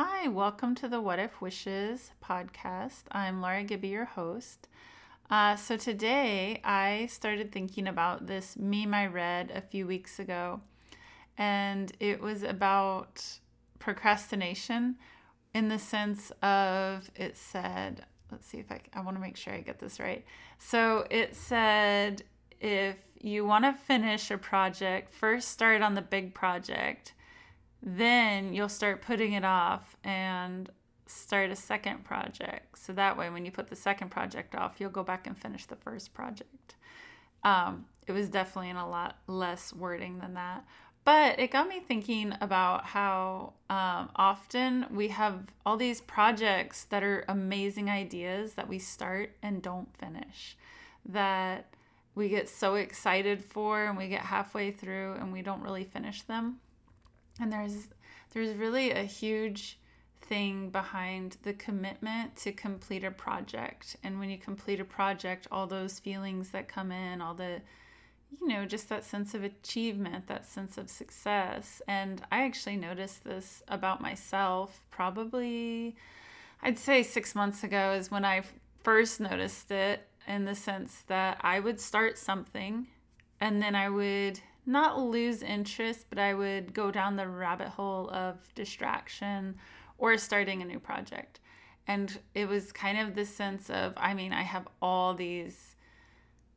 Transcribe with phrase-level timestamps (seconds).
[0.00, 3.02] Hi, welcome to the What If Wishes podcast.
[3.10, 4.68] I'm Laura Gibby, your host.
[5.28, 10.60] Uh, so today I started thinking about this meme I read a few weeks ago,
[11.36, 13.24] and it was about
[13.80, 14.98] procrastination
[15.52, 19.52] in the sense of it said, let's see if I, I want to make sure
[19.52, 20.24] I get this right.
[20.60, 22.22] So it said,
[22.60, 27.14] if you want to finish a project, first start on the big project,
[27.82, 30.70] then you'll start putting it off and
[31.06, 32.78] start a second project.
[32.78, 35.66] So that way, when you put the second project off, you'll go back and finish
[35.66, 36.76] the first project.
[37.44, 40.64] Um, it was definitely in a lot less wording than that.
[41.04, 47.02] But it got me thinking about how um, often we have all these projects that
[47.02, 50.56] are amazing ideas that we start and don't finish,
[51.06, 51.72] that
[52.14, 56.22] we get so excited for and we get halfway through and we don't really finish
[56.22, 56.58] them.
[57.40, 57.88] And there's
[58.32, 59.78] there's really a huge
[60.20, 63.96] thing behind the commitment to complete a project.
[64.04, 67.62] And when you complete a project, all those feelings that come in, all the,
[68.40, 71.80] you know, just that sense of achievement, that sense of success.
[71.88, 75.96] And I actually noticed this about myself probably,
[76.62, 78.42] I'd say six months ago is when I
[78.82, 82.86] first noticed it in the sense that I would start something
[83.40, 88.10] and then I would not lose interest, but I would go down the rabbit hole
[88.10, 89.56] of distraction
[89.96, 91.40] or starting a new project.
[91.86, 95.74] And it was kind of this sense of, I mean, I have all these,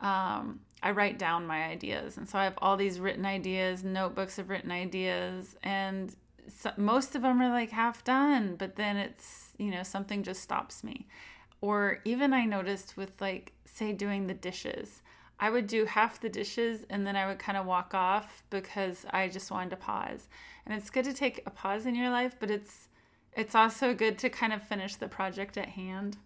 [0.00, 2.16] um, I write down my ideas.
[2.16, 6.14] And so I have all these written ideas, notebooks of written ideas, and
[6.48, 10.42] so, most of them are like half done, but then it's, you know, something just
[10.42, 11.06] stops me.
[11.60, 15.02] Or even I noticed with, like, say, doing the dishes.
[15.38, 19.04] I would do half the dishes and then I would kind of walk off because
[19.10, 20.28] I just wanted to pause.
[20.64, 22.88] And it's good to take a pause in your life, but it's
[23.34, 26.18] it's also good to kind of finish the project at hand.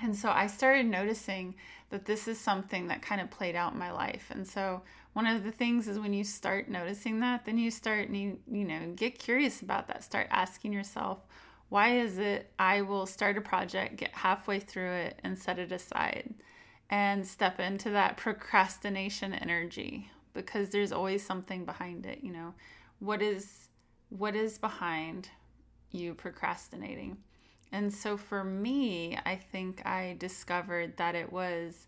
[0.00, 1.54] And so I started noticing
[1.90, 4.26] that this is something that kind of played out in my life.
[4.30, 8.10] And so one of the things is when you start noticing that, then you start
[8.10, 10.04] you, you know, get curious about that.
[10.04, 11.20] Start asking yourself,
[11.68, 15.72] why is it I will start a project, get halfway through it and set it
[15.72, 16.34] aside
[16.90, 22.54] and step into that procrastination energy because there's always something behind it, you know.
[22.98, 23.68] What is
[24.08, 25.28] what is behind
[25.90, 27.16] you procrastinating.
[27.72, 31.86] And so for me, I think I discovered that it was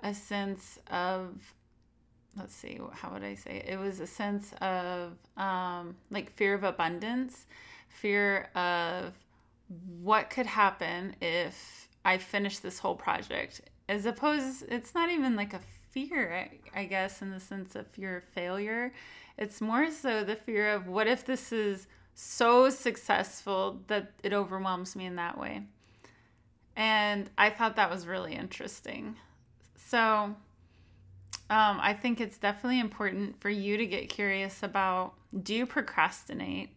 [0.00, 1.54] a sense of
[2.36, 6.54] let's see how would i say it, it was a sense of um, like fear
[6.54, 7.46] of abundance
[7.88, 9.12] fear of
[10.00, 15.54] what could happen if i finish this whole project as opposed it's not even like
[15.54, 15.60] a
[15.90, 18.92] fear I, I guess in the sense of fear of failure
[19.38, 21.86] it's more so the fear of what if this is
[22.20, 25.62] so successful that it overwhelms me in that way.
[26.74, 29.14] And I thought that was really interesting.
[29.76, 30.34] So um,
[31.48, 36.76] I think it's definitely important for you to get curious about do you procrastinate?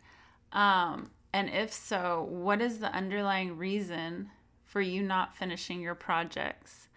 [0.53, 4.29] Um, and if so, what is the underlying reason
[4.66, 6.88] for you not finishing your projects?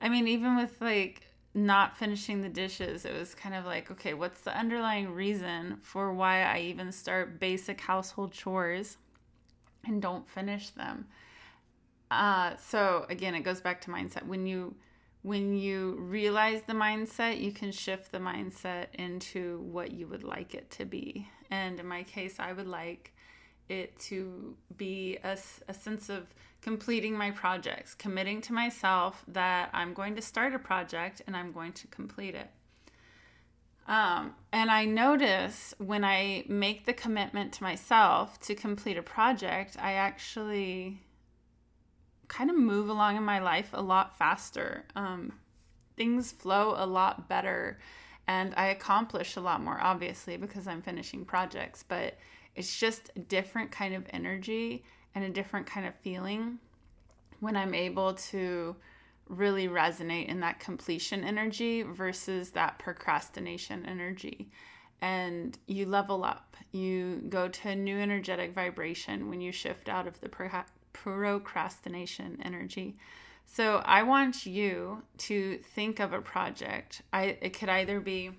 [0.00, 4.14] I mean, even with like not finishing the dishes, it was kind of like, okay,
[4.14, 8.96] what's the underlying reason for why I even start basic household chores
[9.84, 11.06] and don't finish them?
[12.10, 14.26] Uh, so again, it goes back to mindset.
[14.26, 14.74] When you
[15.22, 20.54] when you realize the mindset, you can shift the mindset into what you would like
[20.54, 21.28] it to be.
[21.50, 23.12] And in my case, I would like
[23.68, 25.36] it to be a,
[25.68, 26.26] a sense of
[26.60, 31.52] completing my projects, committing to myself that I'm going to start a project and I'm
[31.52, 32.50] going to complete it.
[33.88, 39.76] Um, and I notice when I make the commitment to myself to complete a project,
[39.80, 41.00] I actually
[42.28, 44.84] kind of move along in my life a lot faster.
[44.94, 45.32] Um,
[45.96, 47.78] things flow a lot better
[48.28, 52.16] and I accomplish a lot more, obviously, because I'm finishing projects, but
[52.54, 54.84] it's just a different kind of energy
[55.14, 56.58] and a different kind of feeling
[57.40, 58.76] when I'm able to
[59.28, 64.50] really resonate in that completion energy versus that procrastination energy.
[65.00, 66.56] And you level up.
[66.72, 70.28] You go to a new energetic vibration when you shift out of the
[70.92, 72.96] procrastination energy.
[73.46, 77.02] So I want you to think of a project.
[77.12, 78.30] I it could either be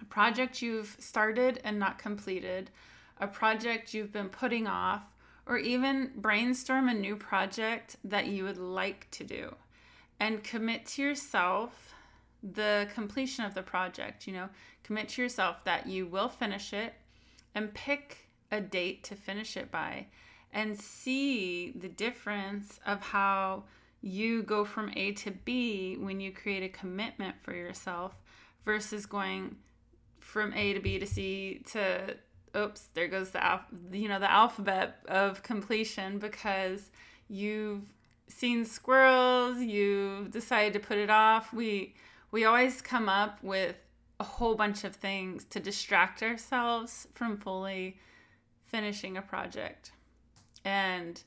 [0.00, 2.70] a project you've started and not completed,
[3.20, 5.02] a project you've been putting off,
[5.46, 9.54] or even brainstorm a new project that you would like to do
[10.20, 11.94] and commit to yourself
[12.42, 14.26] the completion of the project.
[14.26, 14.48] You know,
[14.82, 16.94] commit to yourself that you will finish it
[17.54, 20.06] and pick a date to finish it by
[20.52, 23.64] and see the difference of how
[24.00, 28.14] you go from A to B when you create a commitment for yourself
[28.64, 29.56] versus going
[30.20, 32.16] from A to B to C to
[32.56, 33.60] oops, there goes the
[33.92, 36.90] you know the alphabet of completion because
[37.28, 37.82] you've
[38.28, 41.52] seen squirrels, you've decided to put it off.
[41.52, 41.94] We
[42.30, 43.76] we always come up with
[44.20, 47.98] a whole bunch of things to distract ourselves from fully
[48.66, 49.92] finishing a project.
[50.64, 51.22] And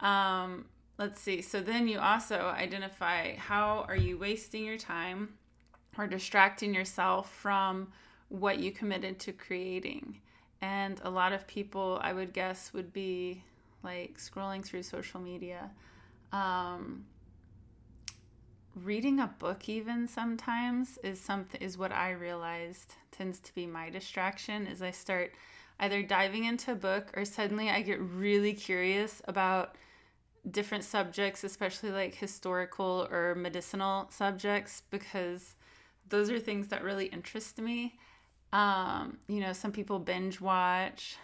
[0.00, 0.66] um,
[0.98, 1.42] let's see.
[1.42, 5.34] So then you also identify how are you wasting your time
[5.96, 7.92] or distracting yourself from
[8.28, 10.20] what you committed to creating.
[10.64, 13.42] And a lot of people, I would guess, would be
[13.82, 15.70] like scrolling through social media.
[16.32, 17.04] Um,
[18.74, 23.90] reading a book even sometimes is something is what I realized tends to be my
[23.90, 25.32] distraction is I start
[25.80, 29.76] either diving into a book or suddenly I get really curious about
[30.50, 35.56] different subjects, especially like historical or medicinal subjects, because
[36.08, 37.98] those are things that really interest me.
[38.54, 41.16] Um, you know, some people binge watch.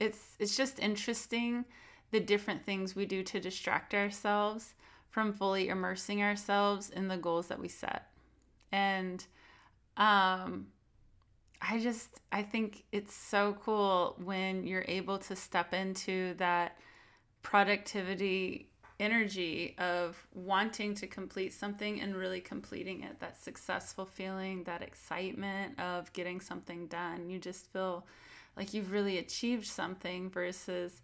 [0.00, 1.64] It's it's just interesting
[2.10, 4.74] the different things we do to distract ourselves
[5.08, 8.10] from fully immersing ourselves in the goals that we set.
[8.72, 9.24] And
[9.96, 10.66] um
[11.62, 16.76] I just I think it's so cool when you're able to step into that
[17.42, 23.20] productivity energy of wanting to complete something and really completing it.
[23.20, 27.28] That successful feeling that excitement of getting something done.
[27.28, 28.06] You just feel
[28.56, 31.02] like you've really achieved something versus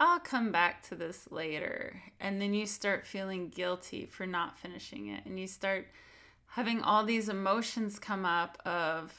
[0.00, 2.00] I'll come back to this later.
[2.20, 5.26] And then you start feeling guilty for not finishing it.
[5.26, 5.88] And you start
[6.46, 9.12] having all these emotions come up of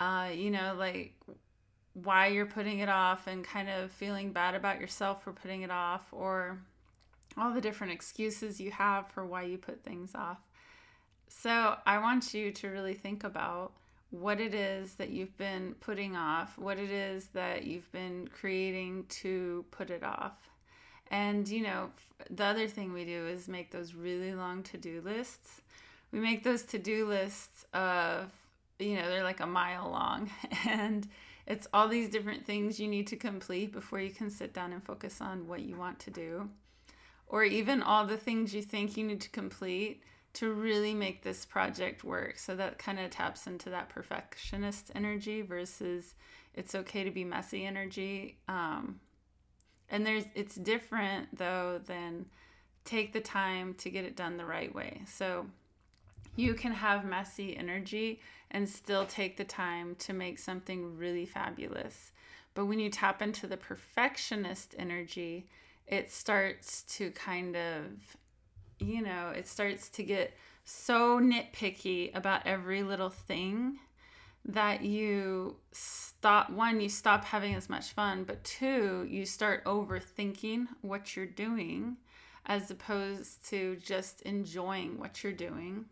[0.00, 1.14] uh, you know, like
[1.94, 5.70] why you're putting it off and kind of feeling bad about yourself for putting it
[5.70, 6.58] off or
[7.38, 10.38] all the different excuses you have for why you put things off.
[11.28, 13.72] So, I want you to really think about
[14.10, 19.04] what it is that you've been putting off, what it is that you've been creating
[19.08, 20.48] to put it off.
[21.10, 21.90] And, you know,
[22.30, 25.60] the other thing we do is make those really long to do lists.
[26.12, 28.30] We make those to do lists of
[28.78, 30.30] you know, they're like a mile long.
[30.68, 31.08] And
[31.46, 34.82] it's all these different things you need to complete before you can sit down and
[34.82, 36.48] focus on what you want to do.
[37.28, 40.02] Or even all the things you think you need to complete
[40.34, 42.38] to really make this project work.
[42.38, 46.14] So that kind of taps into that perfectionist energy versus
[46.54, 48.38] it's okay to be messy energy.
[48.48, 49.00] Um,
[49.90, 52.26] and there's it's different though than
[52.84, 55.02] take the time to get it done the right way.
[55.06, 55.46] So
[56.36, 58.20] you can have messy energy
[58.50, 62.12] and still take the time to make something really fabulous.
[62.54, 65.46] But when you tap into the perfectionist energy,
[65.88, 67.84] it starts to kind of,
[68.78, 73.78] you know, it starts to get so nitpicky about every little thing
[74.44, 80.66] that you stop one you stop having as much fun but two you start overthinking
[80.80, 81.96] what you're doing
[82.48, 85.84] as opposed to just enjoying what you're doing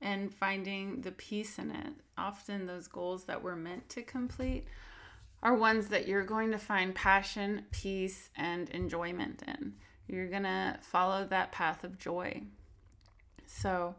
[0.00, 1.92] and finding the peace in it.
[2.16, 4.66] Often, those goals that we're meant to complete
[5.42, 9.74] are ones that you're going to find passion, peace, and enjoyment in.
[10.08, 12.42] You're going to follow that path of joy.
[13.46, 13.94] So,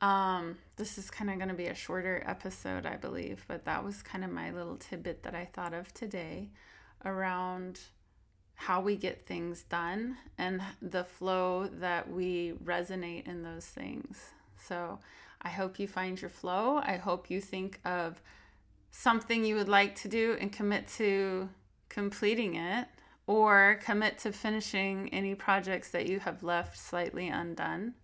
[0.00, 3.84] um, this is kind of going to be a shorter episode, I believe, but that
[3.84, 6.50] was kind of my little tidbit that I thought of today
[7.04, 7.80] around
[8.54, 14.30] how we get things done and the flow that we resonate in those things.
[14.56, 15.00] So,
[15.42, 16.80] I hope you find your flow.
[16.82, 18.20] I hope you think of
[18.90, 21.48] something you would like to do and commit to
[21.88, 22.88] completing it
[23.26, 27.94] or commit to finishing any projects that you have left slightly undone.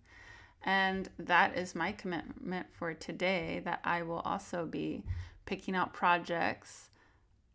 [0.63, 5.03] And that is my commitment for today that I will also be
[5.45, 6.89] picking out projects,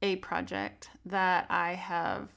[0.02, 2.28] a project that I have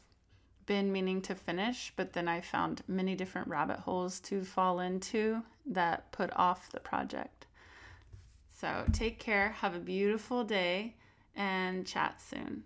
[0.65, 5.43] been meaning to finish, but then I found many different rabbit holes to fall into
[5.65, 7.45] that put off the project.
[8.63, 10.95] So take care, have a beautiful day,
[11.35, 12.63] and chat soon.